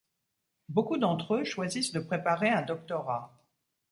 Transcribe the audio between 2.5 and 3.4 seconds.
doctorat.